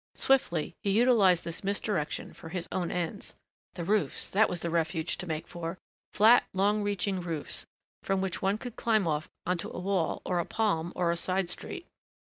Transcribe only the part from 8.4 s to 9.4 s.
one could climb off